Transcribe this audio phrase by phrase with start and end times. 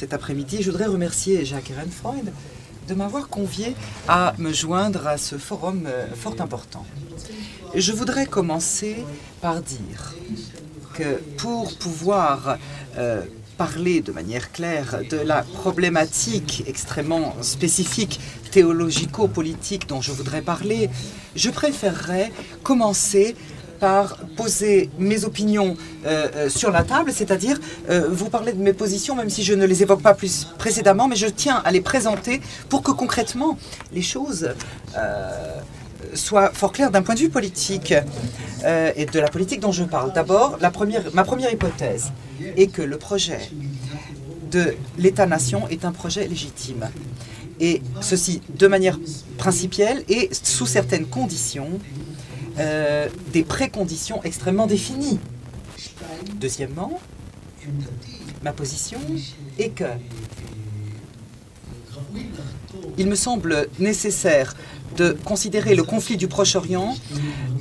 [0.00, 2.32] Cet après-midi, je voudrais remercier Jacques Ehrenfreund
[2.86, 3.74] de m'avoir convié
[4.06, 6.86] à me joindre à ce forum euh, fort important.
[7.74, 9.04] Je voudrais commencer
[9.40, 10.14] par dire
[10.94, 12.58] que pour pouvoir
[12.96, 13.22] euh,
[13.56, 18.20] parler de manière claire de la problématique extrêmement spécifique
[18.52, 20.90] théologico-politique dont je voudrais parler,
[21.34, 22.30] je préférerais
[22.62, 23.34] commencer
[23.78, 25.76] par poser mes opinions
[26.06, 27.58] euh, euh, sur la table, c'est-à-dire
[27.90, 31.08] euh, vous parler de mes positions, même si je ne les évoque pas plus précédemment,
[31.08, 33.58] mais je tiens à les présenter pour que concrètement
[33.92, 34.50] les choses
[36.14, 40.12] soient fort claires d'un point de vue politique et de la politique dont je parle.
[40.12, 40.70] D'abord, ma
[41.24, 42.12] première hypothèse
[42.56, 43.40] est que le projet
[44.50, 46.88] de l'État-nation est un projet légitime.
[47.60, 48.98] Et ceci de manière
[49.36, 51.80] principielle et sous certaines conditions
[52.58, 55.18] euh, des préconditions extrêmement définies.
[56.34, 57.00] Deuxièmement,
[58.42, 59.00] ma position
[59.58, 59.84] est que
[62.96, 64.56] il me semble nécessaire
[64.96, 66.96] de considérer le conflit du Proche-Orient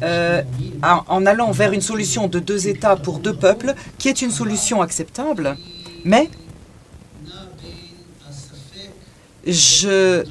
[0.01, 0.41] euh,
[0.81, 4.81] en, allant vers une solution de deux États pour deux peuples, qui est une solution
[4.81, 5.57] acceptable,
[6.03, 6.29] mais
[9.45, 10.23] je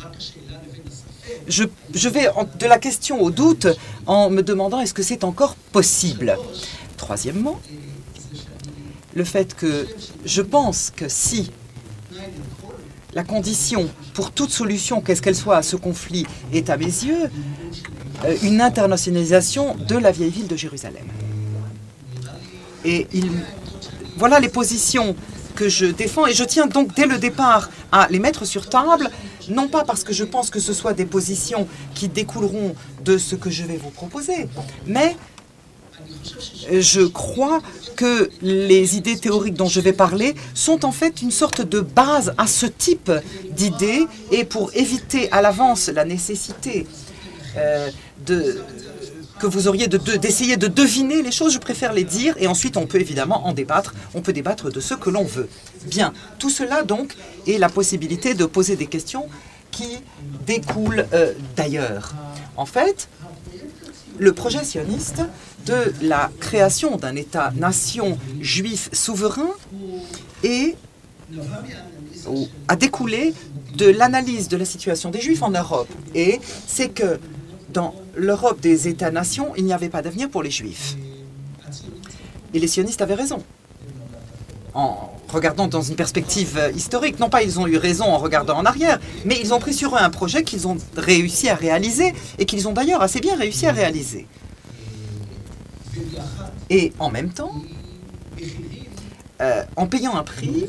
[1.48, 3.66] je, vais de la question au doute
[4.06, 6.36] en me demandant est-ce que c'est encore possible.
[6.96, 7.60] Troisièmement,
[9.14, 9.86] le fait que
[10.24, 11.50] je pense que si
[13.14, 17.30] la condition pour toute solution, qu'est-ce qu'elle soit à ce conflit, est à mes yeux
[18.24, 21.06] euh, une internationalisation de la vieille ville de Jérusalem.
[22.84, 23.30] Et il,
[24.16, 25.16] voilà les positions
[25.54, 29.10] que je défends et je tiens donc dès le départ à les mettre sur table
[29.48, 33.34] non pas parce que je pense que ce soit des positions qui découleront de ce
[33.34, 34.48] que je vais vous proposer,
[34.86, 35.16] mais
[36.70, 37.60] je crois
[37.96, 42.34] que les idées théoriques dont je vais parler sont en fait une sorte de base
[42.38, 43.10] à ce type
[43.52, 46.86] d'idées et pour éviter à l'avance la nécessité
[47.56, 47.88] euh,
[48.26, 48.60] de,
[49.38, 52.76] que vous auriez d'essayer de, de, deviner les choses, je préfère les dire et ensuite
[52.76, 55.48] on peut évidemment en débattre, on peut débattre de ce que l'on veut.
[55.84, 57.14] Bien, tout cela donc
[57.46, 59.26] est la possibilité de poser des questions
[59.70, 59.98] qui
[60.46, 62.14] découlent euh, d'ailleurs.
[62.56, 63.08] En fait,
[64.18, 65.22] le projet sioniste
[65.66, 69.50] de la création d'un État-nation juif souverain
[70.42, 70.76] est,
[72.68, 73.34] a découlé
[73.74, 75.88] de l'analyse de la situation des Juifs en Europe.
[76.14, 77.18] Et c'est que
[77.76, 80.96] dans l'Europe des États-nations, il n'y avait pas d'avenir pour les Juifs.
[82.54, 83.42] Et les sionistes avaient raison.
[84.72, 88.56] En regardant dans une perspective euh, historique, non pas ils ont eu raison en regardant
[88.56, 92.14] en arrière, mais ils ont pris sur eux un projet qu'ils ont réussi à réaliser
[92.38, 94.26] et qu'ils ont d'ailleurs assez bien réussi à réaliser.
[96.70, 97.52] Et en même temps,
[99.42, 100.66] euh, en payant un prix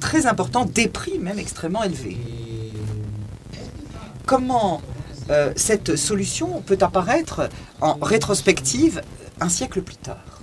[0.00, 2.16] très important, des prix même extrêmement élevés.
[4.24, 4.80] Comment
[5.30, 7.48] euh, cette solution peut apparaître
[7.80, 9.02] en rétrospective
[9.40, 10.40] un siècle plus tard.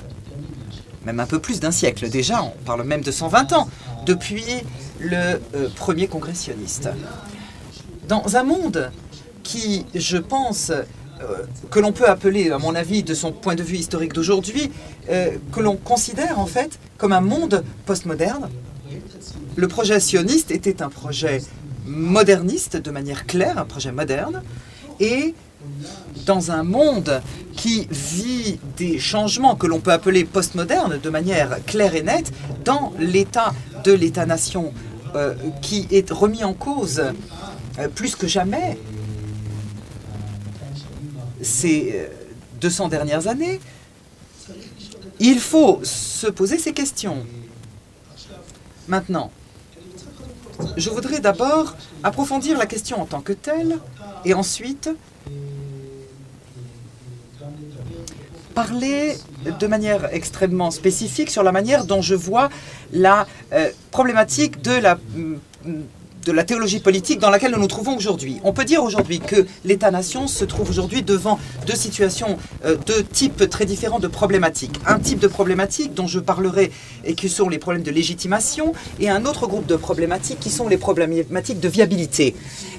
[1.05, 3.69] Même un peu plus d'un siècle déjà, on parle même de 120 ans,
[4.05, 4.43] depuis
[4.99, 6.89] le euh, premier congressionniste.
[8.07, 8.91] Dans un monde
[9.43, 10.83] qui, je pense, euh,
[11.71, 14.71] que l'on peut appeler, à mon avis, de son point de vue historique d'aujourd'hui,
[15.07, 18.49] que l'on considère en fait comme un monde postmoderne,
[19.55, 21.41] le projet sioniste était un projet
[21.85, 24.41] moderniste de manière claire, un projet moderne,
[24.99, 25.33] et
[26.25, 27.21] dans un monde
[27.55, 32.31] qui vit des changements que l'on peut appeler postmodernes de manière claire et nette,
[32.63, 34.73] dans l'état de l'État-nation
[35.15, 37.03] euh, qui est remis en cause
[37.79, 38.77] euh, plus que jamais
[41.41, 42.09] ces
[42.61, 43.59] 200 euh, dernières années,
[45.19, 47.25] il faut se poser ces questions.
[48.87, 49.31] Maintenant,
[50.77, 53.79] je voudrais d'abord approfondir la question en tant que telle
[54.25, 54.89] et ensuite
[58.53, 59.17] parler
[59.59, 62.49] de manière extrêmement spécifique sur la manière dont je vois
[62.91, 64.99] la euh, problématique de la
[66.25, 68.39] de la théologie politique dans laquelle nous nous trouvons aujourd'hui.
[68.43, 73.49] On peut dire aujourd'hui que l'État-nation se trouve aujourd'hui devant deux situations, euh, deux types
[73.49, 74.79] très différents de problématiques.
[74.85, 76.71] Un type de problématique dont je parlerai
[77.03, 80.67] et qui sont les problèmes de légitimation, et un autre groupe de problématiques qui sont
[80.67, 82.35] les problématiques de viabilité,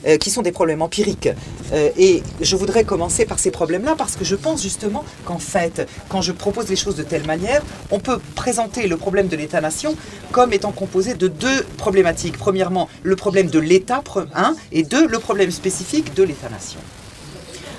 [0.07, 1.29] euh, qui sont des problèmes empiriques.
[1.73, 5.89] Euh, et je voudrais commencer par ces problèmes-là parce que je pense justement qu'en fait,
[6.09, 9.97] quand je propose les choses de telle manière, on peut présenter le problème de l'État-nation
[10.33, 12.39] comme étant composé de deux problématiques.
[12.39, 14.03] Premièrement, le problème de l'État,
[14.35, 16.81] un, et deux, le problème spécifique de l'État-nation.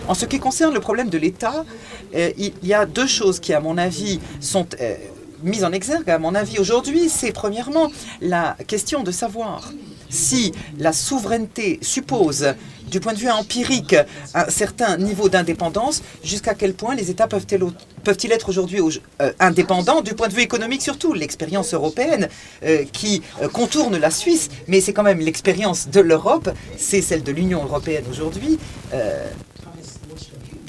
[0.08, 1.66] En ce qui concerne le problème de l'État,
[2.14, 4.96] euh, il y a deux choses qui, à mon avis, sont euh,
[5.44, 7.90] mises en exergue, à mon avis, aujourd'hui, c'est premièrement
[8.22, 9.72] la question de savoir
[10.10, 12.54] si la souveraineté suppose,
[12.90, 13.96] du point de vue empirique,
[14.34, 18.80] un certain niveau d'indépendance, jusqu'à quel point les États peuvent-ils être aujourd'hui
[19.22, 22.30] euh, indépendants, du point de vue économique surtout L'expérience européenne
[22.64, 27.24] euh, qui euh, contourne la Suisse, mais c'est quand même l'expérience de l'Europe, c'est celle
[27.24, 28.58] de l'Union européenne aujourd'hui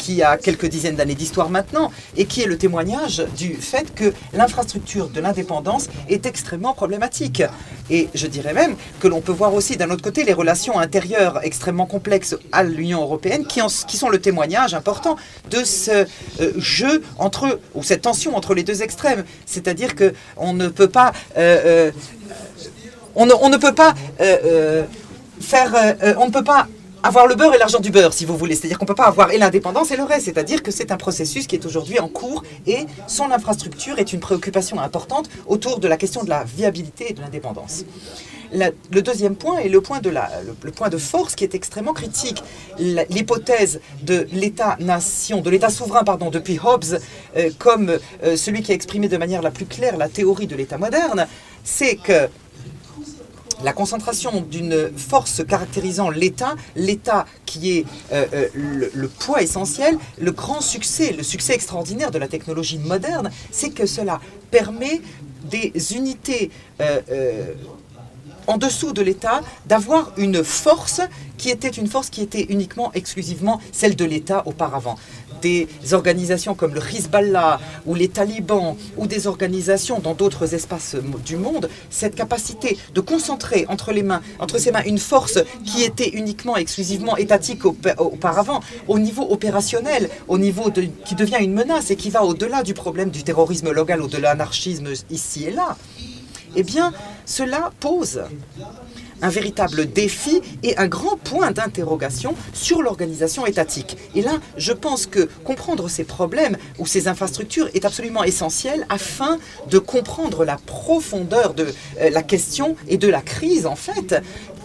[0.07, 4.15] qui a quelques dizaines d'années d'histoire maintenant, et qui est le témoignage du fait que
[4.33, 7.43] l'infrastructure de l'indépendance est extrêmement problématique.
[7.91, 11.41] Et je dirais même que l'on peut voir aussi d'un autre côté les relations intérieures
[11.43, 15.17] extrêmement complexes à l'Union européenne qui, qui, sont le témoignage important
[15.51, 19.25] de ce euh, jeu entre, ou cette tension entre les deux extrêmes.
[19.45, 21.13] C'est-à-dire qu'on ne peut pas...
[21.37, 21.91] Euh, euh,
[23.17, 23.95] on, on, ne, peut pas
[25.41, 25.75] faire...
[26.19, 26.69] on ne peut pas
[27.07, 28.55] avoir le beurre et l'argent du beurre, si vous voulez.
[28.57, 30.25] C'est-à-dire qu'on ne peut pas avoir et l'indépendance et le reste.
[30.27, 34.21] C'est-à-dire que c'est un processus qui est aujourd'hui en cours et son infrastructure est une
[34.21, 37.85] préoccupation importante autour de la question de la viabilité et de l'indépendance.
[38.53, 40.31] le deuxième point est le point, de la,
[40.63, 42.43] le, point de force qui est extrêmement critique.
[42.79, 46.99] L'hypothèse de l'État-nation, de l'État souverain, pardon, depuis Hobbes,
[47.37, 50.57] euh, comme euh, celui qui a exprimé de manière la plus claire la théorie de
[50.57, 51.27] l'État moderne,
[51.63, 52.29] c'est que
[53.65, 60.33] la concentration d'une force caractérisant l'État, l'État qui est euh, euh, le, poids essentiel, le
[60.33, 64.21] grand succès, le succès extraordinaire de la technologie moderne, c'est que cela
[64.51, 65.01] permet
[65.45, 66.51] des unités
[66.81, 67.55] euh,
[68.47, 71.01] en dessous de l'État d'avoir une force
[71.37, 74.97] qui était une force qui était uniquement, exclusivement celle de l'État auparavant
[75.47, 81.37] des organisations comme le Hezbollah ou les talibans ou des organisations dans d'autres espaces du
[81.37, 86.11] monde, cette capacité de concentrer entre les mains, entre ses mains, une force qui était
[86.23, 91.97] uniquement, exclusivement étatique auparavant, au niveau opérationnel, au niveau de, qui devient une menace et
[91.97, 95.77] qui va au-delà du problème du terrorisme local ou de l'anarchisme ici et là,
[96.57, 96.93] eh bien,
[97.25, 98.23] cela pose
[99.23, 103.97] un véritable défi et un grand point d'interrogation sur l'organisation étatique.
[104.15, 109.39] Et là, je pense que comprendre ces problèmes ou ces infrastructures est absolument essentiel afin
[109.71, 111.67] de comprendre la profondeur de
[112.01, 114.15] euh, la question et de la crise, en fait,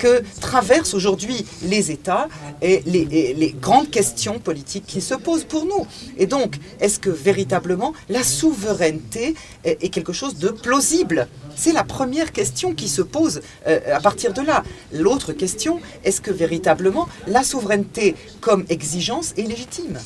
[0.02, 2.28] que traversent aujourd'hui les États
[2.62, 5.86] et les, grandes questions politiques qui se posent pour nous.
[6.18, 11.28] Et donc, est-ce que véritablement la souveraineté est, quelque chose de plausible?
[11.56, 14.64] C'est la première question qui se pose euh, à partir de là.
[14.94, 20.00] L'autre question, est-ce que véritablement la souveraineté comme exigence est légitime?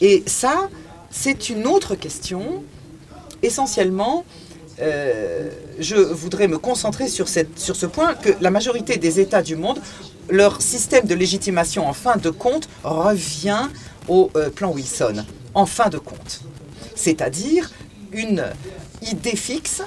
[0.00, 0.68] Et ça,
[1.10, 2.64] c'est une autre question
[3.42, 4.24] essentiellement
[4.80, 5.50] euh,
[5.80, 9.80] je voudrais me concentrer sur, ce point que la majorité des États du monde,
[10.28, 13.68] leur système de légitimation en fin de compte revient
[14.06, 15.24] au euh, plan Wilson,
[15.54, 16.42] en fin de compte.
[16.94, 17.70] C'est-à-dire
[18.12, 18.44] une
[19.02, 19.82] idée fixe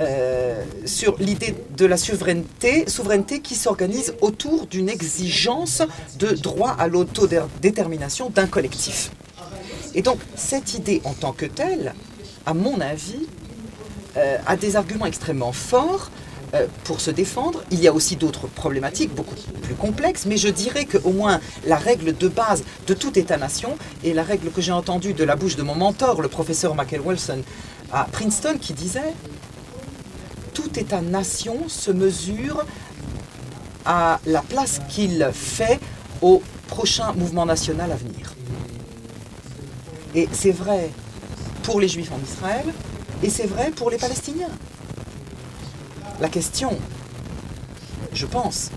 [0.00, 5.82] euh, sur l'idée de la souveraineté, souveraineté qui s'organise autour d'une exigence
[6.18, 9.10] de droit à l'autodétermination d'un collectif.
[9.94, 11.94] Et donc cette idée en tant que telle,
[12.46, 13.26] à mon avis,
[14.16, 16.10] euh, a des arguments extrêmement forts
[16.54, 17.62] euh, pour se défendre.
[17.70, 21.76] Il y a aussi d'autres problématiques beaucoup plus complexes, mais je dirais qu'au moins la
[21.76, 25.56] règle de base de tout État-nation, et la règle que j'ai entendue de la bouche
[25.56, 27.42] de mon mentor, le professeur Michael Wilson
[27.92, 29.14] à Princeton, qui disait
[30.60, 32.64] tout État-nation se mesure
[33.86, 35.80] à la place qu'il fait
[36.20, 38.34] au prochain mouvement national à venir.
[40.14, 40.90] Et c'est vrai
[41.62, 42.66] pour les Juifs en Israël,
[43.22, 44.50] et c'est vrai pour les Palestiniens.
[46.20, 46.76] La question,
[48.12, 48.70] je pense,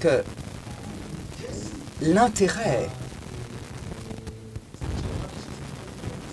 [0.00, 0.24] que
[2.00, 2.88] l'intérêt,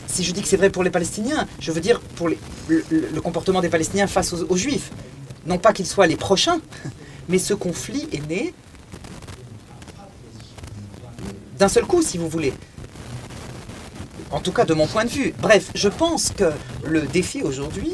[0.07, 2.29] si je dis que c'est vrai pour les Palestiniens, je veux dire pour
[2.71, 4.91] le, comportement des Palestiniens face aux, Juifs.
[5.45, 6.59] Non pas qu'ils soient les prochains,
[7.29, 8.53] mais ce conflit est né
[11.57, 12.53] d'un seul coup, si vous voulez
[14.31, 15.33] en tout cas de mon point de vue.
[15.39, 16.51] Bref, je pense que
[16.83, 17.93] le défi aujourd'hui,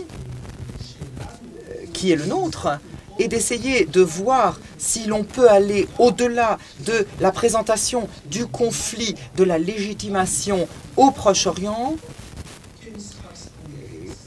[1.69, 2.79] euh, qui est le nôtre,
[3.19, 9.43] est d'essayer de voir si l'on peut aller au-delà de la présentation du conflit, de
[9.43, 11.95] la légitimation au Proche-Orient,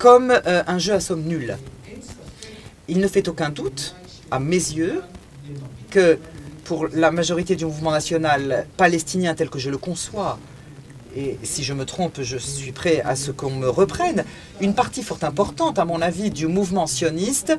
[0.01, 1.59] comme euh, un jeu à somme nulle.
[2.89, 3.95] Il ne fait aucun doute,
[4.31, 5.03] à mes yeux,
[5.91, 6.19] que
[6.65, 10.39] pour la majorité du mouvement national palestinien tel que je le conçois,
[11.15, 14.25] et si je me trompe, je suis prêt à ce qu'on me reprenne,
[14.63, 17.53] une partie fort importante, à mon avis, du mouvement sioniste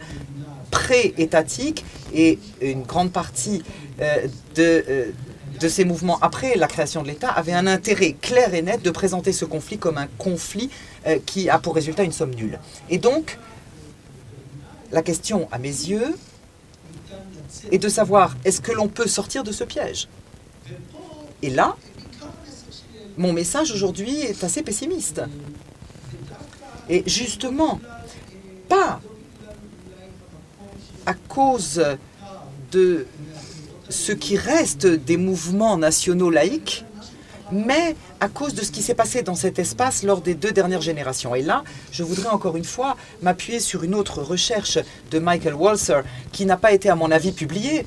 [0.71, 3.61] pré-étatique et une grande partie
[4.01, 5.11] euh, de, euh,
[5.61, 8.89] de ces mouvements après la création de l'État avaient un intérêt clair et net de
[8.89, 10.69] présenter ce conflit comme un conflit
[11.05, 12.59] euh, qui a pour résultat une somme nulle.
[12.89, 13.37] Et donc,
[14.91, 16.15] la question, à mes yeux,
[17.71, 20.07] est de savoir est-ce que l'on peut sortir de ce piège?
[21.43, 21.77] Et là,
[23.17, 25.21] mon message aujourd'hui est assez pessimiste.
[26.89, 27.79] Et justement,
[28.67, 28.99] pas
[31.05, 31.83] à cause
[32.71, 33.05] de
[33.91, 36.85] ce qui reste des mouvements nationaux laïques,
[37.51, 40.81] mais à cause de ce qui s'est passé dans cet espace lors des deux dernières
[40.81, 41.35] générations.
[41.35, 44.79] Et là, je voudrais encore une fois m'appuyer sur une autre recherche
[45.11, 47.85] de Michael Walser, qui n'a pas été, à mon avis, publiée.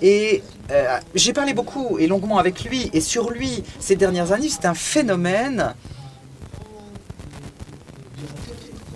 [0.00, 4.48] Et euh, j'ai parlé beaucoup et longuement avec lui, et sur lui ces dernières années,
[4.48, 5.74] c'est un phénomène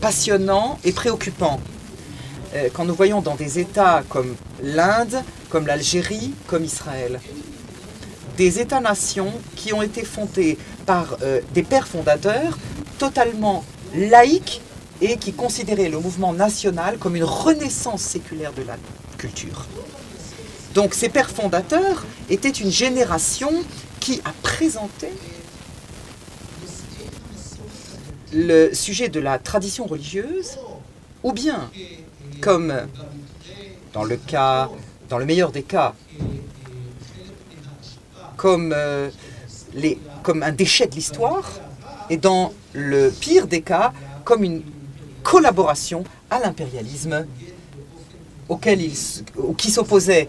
[0.00, 1.60] passionnant et préoccupant.
[2.54, 7.20] Euh, quand nous voyons dans des États comme l'Inde, comme l'Algérie, comme Israël,
[8.36, 12.58] des États-nations qui ont été fondés par euh, des pères fondateurs
[12.98, 13.64] totalement
[13.94, 14.60] laïques
[15.00, 18.76] et qui considéraient le mouvement national comme une renaissance séculaire de la
[19.16, 19.66] culture.
[20.74, 23.50] Donc ces pères fondateurs étaient une génération
[24.00, 25.08] qui a présenté
[28.32, 30.58] le sujet de la tradition religieuse,
[31.22, 31.70] ou bien,
[32.40, 32.74] comme
[33.92, 34.68] dans le cas,
[35.08, 35.94] dans le meilleur des cas,
[38.36, 39.10] comme, euh,
[40.22, 41.50] comme un déchet de l'histoire,
[42.10, 43.92] et dans le pire des cas,
[44.24, 44.62] comme une
[45.22, 47.26] collaboration à l'impérialisme
[48.48, 48.94] auquel il,
[49.56, 50.28] qui s'opposait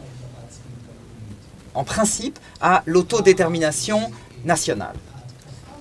[1.74, 4.12] en principe à l'autodétermination
[4.44, 4.96] nationale.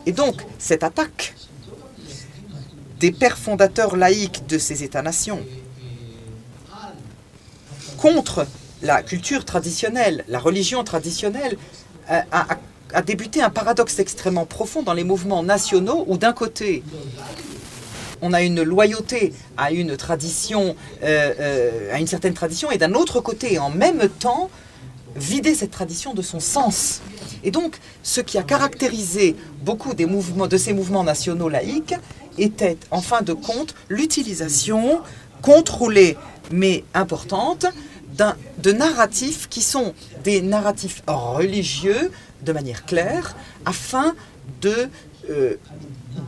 [0.07, 1.35] Et donc, cette attaque
[3.01, 5.41] des pères fondateurs laïques de ces États-nations
[7.97, 8.47] contre
[8.83, 11.57] la culture traditionnelle, la religion traditionnelle,
[12.11, 16.83] euh, a, débuté un paradoxe extrêmement profond dans les mouvements nationaux où d'un côté,
[18.23, 22.95] on a une loyauté à une tradition, euh, euh, à une certaine tradition, et d'un
[22.95, 24.49] autre côté, en même temps,
[25.17, 27.03] vider cette tradition de son sens.
[27.45, 31.95] Et donc, ce qui a caractérisé beaucoup de ces mouvements nationaux laïques
[32.39, 35.01] était, en fin de compte, l'utilisation
[35.43, 36.17] contrôlée
[36.51, 37.67] mais importante
[38.17, 42.11] de narratifs qui sont des narratifs religieux
[42.43, 44.15] de manière claire afin
[44.61, 44.89] de
[45.31, 45.57] euh,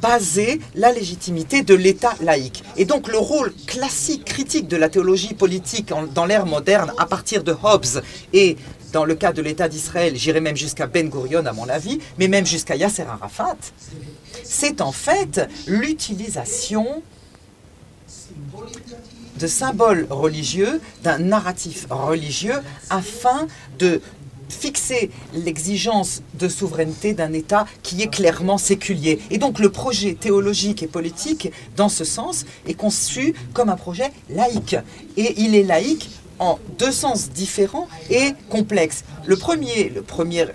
[0.01, 2.63] baser la légitimité de l'État laïque.
[2.77, 7.43] Et donc le rôle classique, critique de la théologie politique dans l'ère moderne à partir
[7.43, 8.57] de Hobbes et
[8.93, 12.29] dans le cas de l'État d'Israël, j'irai même jusqu'à Ben Gurion à mon avis, mais
[12.29, 13.57] même jusqu'à Yasser Arafat,
[14.43, 17.03] c'est en fait l'utilisation
[19.41, 24.01] de symboles religieux, d'un narratif religieux, afin de
[24.51, 29.21] fixer l'exigence de souveraineté d'un État qui est clairement séculier.
[29.31, 34.13] Et donc le projet théologique et politique, dans ce sens, est conçu comme un projet
[34.29, 34.77] laïque.
[35.17, 39.05] Et il est laïque en deux sens différents et complexes.
[39.27, 40.49] Le premier, le premier euh,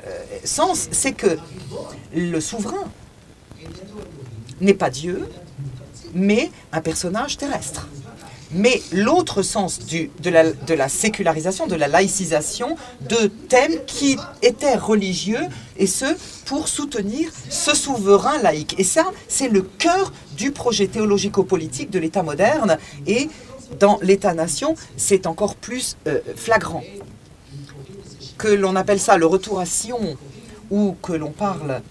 [0.43, 1.37] sens, c'est que
[2.13, 2.85] le souverain
[4.61, 5.27] n'est pas Dieu,
[6.13, 7.87] mais un personnage terrestre.
[8.55, 14.17] Mais l'autre sens du, de, la, de la sécularisation, de la laïcisation de thèmes qui
[14.41, 15.43] étaient religieux,
[15.77, 16.05] et ce,
[16.45, 18.75] pour soutenir ce souverain laïque.
[18.77, 23.29] Et ça, c'est le cœur du projet théologico-politique de l'État moderne, et
[23.77, 26.83] dans l'État-nation, c'est encore plus euh, flagrant.
[28.37, 30.17] Que l'on appelle ça le retour à Sion,
[30.71, 31.81] ou que l'on parle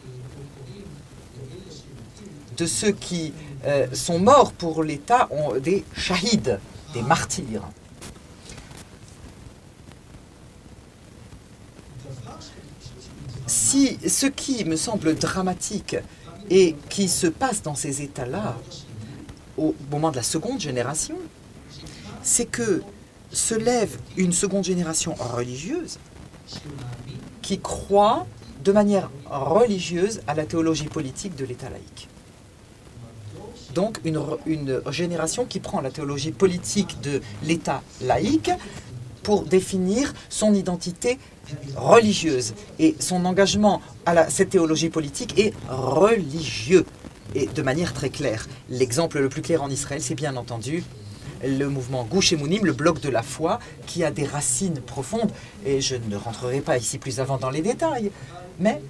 [2.57, 3.35] de ceux qui
[3.67, 5.29] euh, sont morts pour l'État,
[5.63, 6.59] des shahids,
[6.93, 7.63] des martyrs.
[13.47, 15.97] Si ce qui me semble dramatique
[16.51, 18.57] et qui se passe dans ces États-là,
[19.57, 21.17] au moment de la seconde génération,
[22.23, 22.83] c'est que
[23.33, 25.99] se lève une seconde génération religieuse
[27.43, 28.27] qui croit
[28.63, 32.09] de manière religieuse à la théologie politique de l'État laïque.
[33.75, 38.51] Donc une, génération qui prend la théologie politique de l'État laïque
[39.23, 41.19] pour définir son identité
[41.77, 42.55] religieuse.
[42.79, 46.87] Et son engagement à cette théologie politique est religieux
[47.35, 48.47] et de manière très claire.
[48.71, 50.85] L'exemple le plus clair en Israël, c'est bien entendu
[51.43, 55.31] le mouvement Gouche le bloc de la foi, qui a des racines profondes.
[55.67, 58.11] Et je ne rentrerai pas ici plus avant dans les détails.
[58.59, 58.81] Mais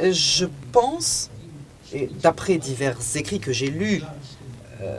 [0.00, 1.30] je pense,
[1.92, 4.02] et d'après divers écrits que j'ai lus
[4.82, 4.98] euh,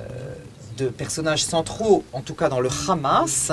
[0.77, 3.51] de personnages centraux, en tout cas dans le Hamas,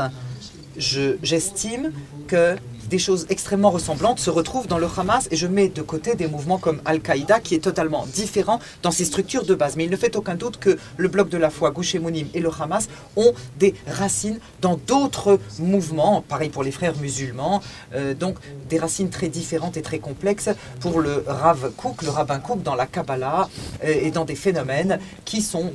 [0.77, 1.93] j'estime
[2.29, 2.57] que
[2.89, 6.27] des choses extrêmement ressemblantes se retrouvent dans le Hamas et je mets de côté des
[6.27, 9.77] mouvements comme Al-Qaïda qui est totalement différent dans ses structures de base.
[9.77, 12.41] Mais il ne fait aucun doute que le bloc de la foi, Gush Emunim et
[12.41, 17.63] le Hamas ont des racines dans d'autres mouvements, pareil pour les frères musulmans,
[17.95, 18.37] euh, donc
[18.69, 20.51] des racines très différentes et très complexes
[20.81, 23.49] pour le Rav Kook, le rabbin Kook dans la Kabbalah
[23.85, 25.73] euh, et dans des phénomènes qui sont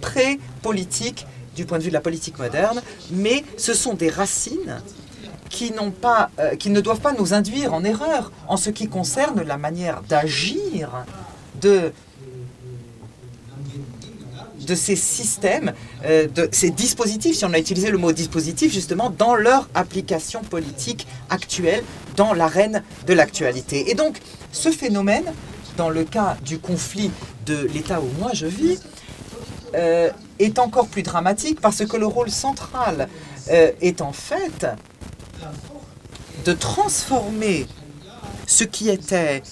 [0.00, 4.80] très politiques du point de vue de la politique moderne, mais ce sont des racines
[5.48, 9.42] qui, pas, euh, qui ne doivent pas nous induire en erreur en ce qui concerne
[9.42, 10.90] la manière d'agir
[11.60, 11.92] de,
[14.60, 15.72] de ces systèmes,
[16.04, 20.42] euh, de ces dispositifs, si on a utilisé le mot dispositif, justement, dans leur application
[20.42, 21.82] politique actuelle,
[22.16, 23.90] dans l'arène de l'actualité.
[23.90, 24.18] Et donc,
[24.52, 25.24] ce phénomène,
[25.76, 27.10] dans le cas du conflit
[27.44, 28.80] de l'État où moi je vis,
[29.74, 33.08] euh, est encore plus dramatique parce que le rôle central
[33.48, 34.66] est en fait
[36.44, 37.66] de transformer
[38.46, 39.42] ce qui était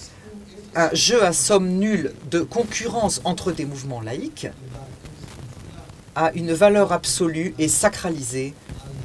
[0.75, 4.47] un jeu à somme nulle de concurrence entre des mouvements laïques
[6.15, 8.53] à une valeur absolue et sacralisée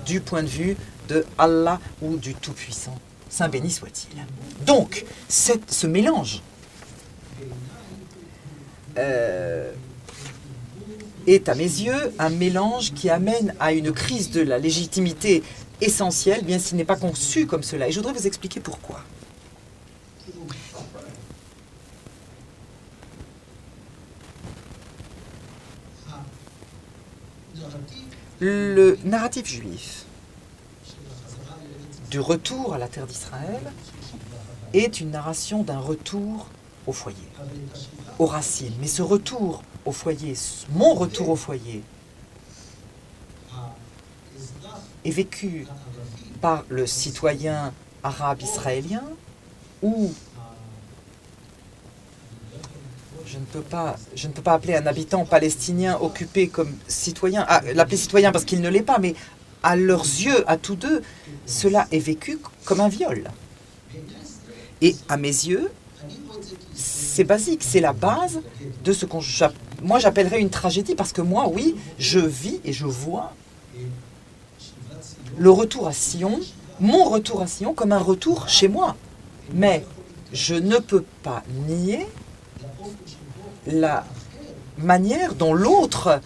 [0.06, 0.76] du point de vue
[1.08, 2.96] de Allah ou du Tout-Puissant.
[3.28, 4.18] Saint béni soit-il.
[4.64, 6.42] Donc, ce mélange
[8.98, 9.72] euh,
[11.26, 15.42] est à mes yeux un mélange qui amène à une crise de la légitimité
[15.80, 17.88] essentielle, bien s'il n'est pas conçu comme cela.
[17.88, 19.02] Et je voudrais vous expliquer pourquoi.
[28.40, 30.06] Le narratif juif
[32.10, 33.72] du retour à la terre d'Israël
[34.72, 36.46] est une narration d'un retour
[36.86, 37.18] au foyer,
[38.18, 38.72] aux racines.
[38.80, 40.34] Mais ce retour au foyer,
[40.70, 41.82] mon retour au foyer,
[45.04, 45.66] est vécu
[46.40, 49.02] par le citoyen arabe israélien
[49.82, 50.12] ou
[53.26, 57.44] je ne peux pas, je ne peux pas appeler un habitant palestinien occupé comme citoyen,
[57.48, 59.14] ah, l'appeler citoyen parce qu'il ne l'est pas, mais
[59.62, 61.02] à leurs yeux, à tous deux,
[61.46, 63.30] cela est vécu comme un viol.
[64.80, 65.70] Et à mes yeux,
[66.74, 68.40] c'est basique, c'est la base
[68.82, 69.20] de ce qu'on
[69.82, 73.32] moi j'appellerais une tragédie parce que moi, oui, je vis et je vois
[75.40, 76.38] le retour à Sion,
[76.80, 78.94] mon retour à Sion comme un retour chez moi.
[79.54, 79.86] Mais
[80.34, 82.06] je ne peux pas nier
[83.66, 84.04] la
[84.76, 86.20] manière dont l'autre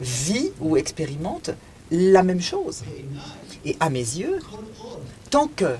[0.00, 1.50] vit ou expérimente
[1.90, 2.82] la même chose.
[3.64, 4.38] Et à mes yeux,
[5.30, 5.74] tant que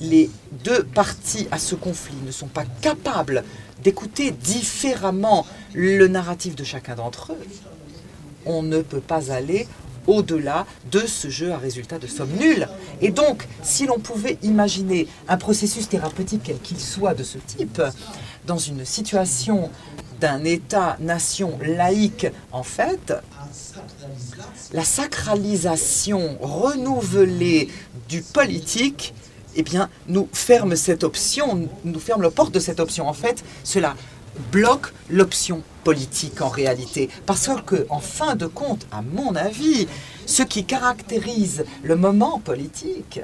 [0.00, 0.30] les
[0.64, 3.42] deux parties à ce conflit ne sont pas capables
[3.82, 7.46] d'écouter différemment le narratif de chacun d'entre eux,
[8.46, 9.66] on ne peut pas aller
[10.08, 12.66] au-delà de ce jeu à résultat de somme nulle.
[13.00, 17.80] Et donc, si l'on pouvait imaginer un processus thérapeutique quel qu'il soit de ce type,
[18.46, 19.70] dans une situation
[20.20, 23.12] d'un État-nation laïque, en fait,
[24.72, 27.68] la sacralisation renouvelée
[28.08, 29.14] du politique
[29.56, 33.08] eh bien, nous ferme cette option, nous ferme la porte de cette option.
[33.08, 33.96] En fait, cela
[34.52, 37.08] bloque l'option politique en réalité.
[37.26, 39.88] Parce que, en fin de compte, à mon avis,
[40.26, 43.20] ce qui caractérise le moment politique,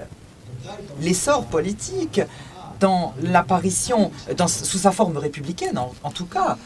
[1.00, 2.20] l'essor politique,
[2.80, 4.10] dans l'apparition,
[4.48, 6.58] sous sa forme républicaine en tout cas,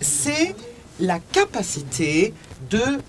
[0.00, 0.54] c'est
[1.00, 2.32] la capacité
[2.70, 3.00] de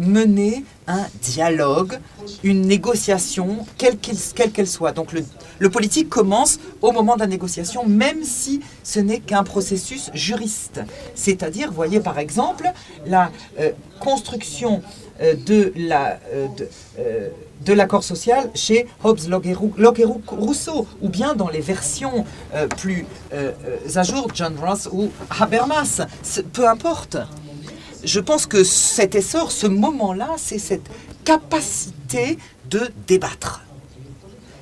[0.00, 1.98] mener un dialogue,
[2.42, 4.92] une négociation, quelle qu'elle soit.
[4.92, 5.24] Donc le,
[5.70, 10.80] politique commence au moment de la négociation, même si ce n'est qu'un processus juriste.
[11.14, 12.70] C'est-à-dire, voyez par exemple,
[13.06, 14.82] la euh, construction
[15.20, 16.18] euh, de la...
[16.34, 17.28] Euh,
[17.66, 22.26] l'accord social chez Hobbes, Locke Rousseau, ou bien dans les versions
[22.76, 23.06] plus
[23.94, 26.02] à jour, John Ross ou Habermas,
[26.52, 27.16] peu importe.
[28.04, 30.88] Je pense que cet essor, ce moment-là, c'est cette
[31.24, 32.36] capacité
[32.68, 33.63] de débattre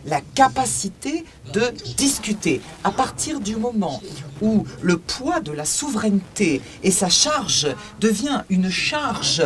[0.07, 2.61] la capacité de discuter.
[2.85, 4.01] À partir du moment
[4.41, 7.69] où le poids de la souveraineté et sa charge
[8.01, 9.43] devient une charge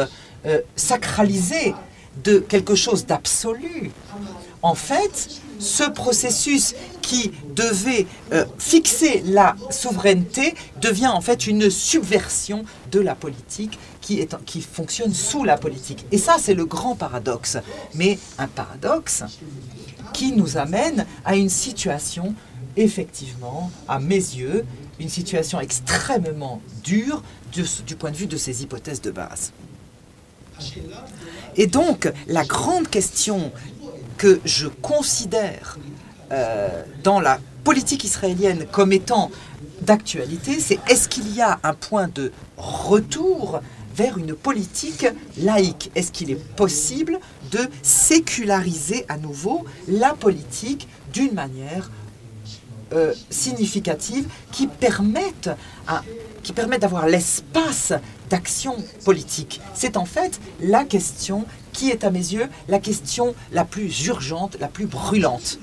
[0.46, 1.74] euh, sacralisée
[2.24, 3.90] de quelque chose d'absolu,
[4.62, 12.64] en fait, ce processus qui devait euh, fixer la souveraineté devient en fait une subversion
[12.90, 16.06] de la politique qui, fonctionne sous la politique.
[16.12, 17.58] Et ça, c'est le grand paradoxe.
[17.94, 19.24] Mais un paradoxe
[20.16, 22.34] qui nous amène à une situation,
[22.74, 24.64] effectivement, à mes yeux,
[24.98, 29.52] une situation extrêmement dure du point de vue de ces hypothèses de base.
[31.56, 33.52] Et donc, la grande question
[34.16, 35.76] que je considère
[36.32, 39.30] euh, dans la politique israélienne comme étant
[39.82, 43.60] d'actualité, c'est est-ce qu'il y a un point de retour
[43.96, 45.06] vers une politique
[45.38, 47.18] laïque Est-ce qu'il est possible
[47.50, 51.90] de séculariser à nouveau la politique d'une manière
[52.92, 55.50] euh, significative qui permette,
[56.42, 57.92] qui permette d'avoir l'espace
[58.28, 59.60] d'action politique?
[59.74, 64.56] C'est en fait la question qui est à mes yeux la question la plus urgente,
[64.60, 65.58] la plus brûlante.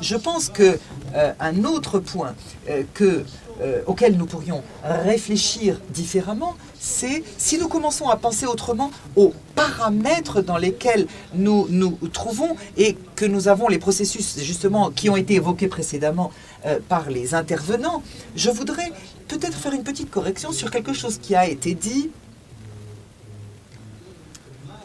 [0.00, 0.78] Je pense que
[1.14, 2.34] euh, un autre point
[2.68, 3.24] euh, que
[3.60, 10.42] euh, auquel nous pourrions réfléchir différemment, c'est si nous commençons à penser autrement aux paramètres
[10.42, 15.34] dans lesquels nous nous trouvons et que nous avons les processus justement qui ont été
[15.34, 16.32] évoqués précédemment
[16.66, 18.02] euh, par les intervenants,
[18.34, 18.90] je voudrais
[19.28, 22.10] peut-être faire une petite correction sur quelque chose qui a été dit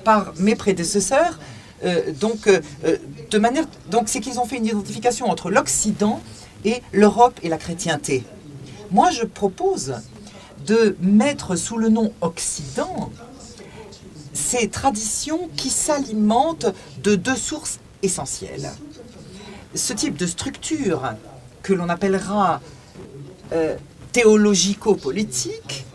[0.03, 1.39] par mes prédécesseurs.
[1.83, 2.47] Euh, donc,
[3.31, 6.21] de manière, donc, c'est qu'ils ont fait une identification entre l'Occident
[6.65, 8.23] et l'Europe et la chrétienté.
[8.91, 9.95] Moi, je propose
[10.65, 13.11] de mettre sous le nom Occident
[14.33, 16.73] ces traditions qui s'alimentent
[17.03, 18.71] de deux sources essentielles.
[19.75, 21.13] Ce type de structure
[21.61, 22.61] que l'on appellera
[23.51, 23.75] euh,
[24.11, 25.85] théologico-politique,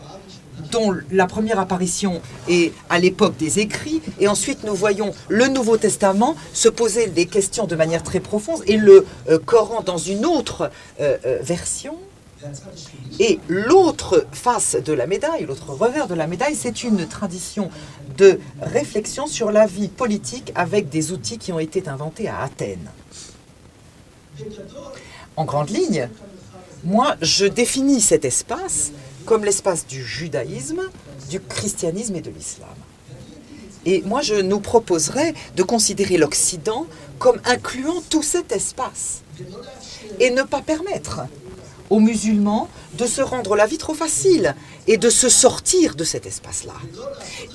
[0.71, 5.75] dont la première apparition est à l'époque des écrits, et ensuite nous voyons le Nouveau
[5.77, 10.25] Testament se poser des questions de manière très profonde, et le euh, Coran dans une
[10.25, 11.97] autre euh, version,
[13.19, 17.69] et l'autre face de la médaille, l'autre revers de la médaille, c'est une tradition
[18.17, 22.89] de réflexion sur la vie politique avec des outils qui ont été inventés à Athènes.
[25.37, 26.09] En grande ligne,
[26.83, 28.91] moi, je définis cet espace
[29.25, 30.81] comme l'espace du judaïsme,
[31.29, 32.69] du christianisme et de l'islam.
[33.85, 36.87] Et moi, je nous proposerais de considérer l'Occident
[37.19, 39.21] comme incluant tout cet espace
[40.19, 41.21] et ne pas permettre
[41.89, 44.55] aux musulmans de se rendre la vie trop facile
[44.87, 46.73] et de se sortir de cet espace-là.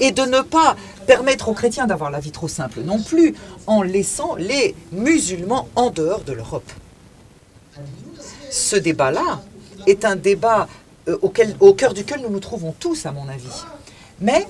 [0.00, 3.34] Et de ne pas permettre aux chrétiens d'avoir la vie trop simple non plus
[3.66, 6.70] en laissant les musulmans en dehors de l'Europe.
[8.50, 9.42] Ce débat-là
[9.86, 10.68] est un débat
[11.08, 13.64] euh, au cœur duquel nous nous trouvons tous, à mon avis.
[14.20, 14.46] Mais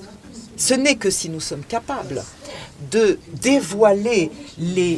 [0.61, 2.23] ce n'est que si nous sommes capables
[2.91, 4.29] de dévoiler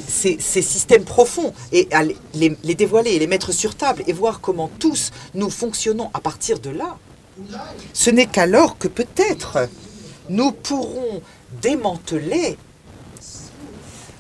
[0.07, 1.87] ces, systèmes profonds et
[2.33, 6.19] les, les, dévoiler et les mettre sur table et voir comment tous nous fonctionnons à
[6.19, 6.97] partir de là,
[7.93, 9.69] ce n'est qu'alors que peut-être
[10.29, 11.21] nous pourrons
[11.61, 12.57] démanteler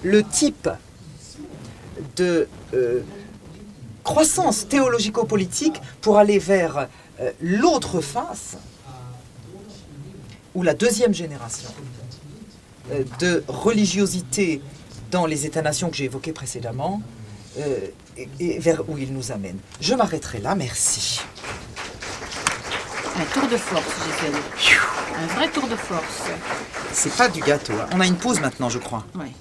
[0.01, 0.69] le type
[2.15, 3.01] de euh,
[4.05, 6.87] croissance théologico-politique pour aller vers
[7.19, 8.55] euh, l'autre face
[10.55, 11.69] ou la deuxième génération
[12.91, 14.61] euh, de religiosité
[15.11, 17.01] dans les États-nations que j'ai évoqués précédemment
[17.59, 17.77] euh,
[18.39, 19.57] et, vers où il nous amène.
[19.79, 21.21] Je m'arrêterai là, merci.
[23.15, 24.31] Un tour de force, fait.
[25.15, 26.23] Un vrai tour de force.
[26.91, 27.73] C'est pas du gâteau.
[27.73, 27.87] Hein.
[27.93, 29.05] On a une pause maintenant, je crois.
[29.15, 29.31] Oui.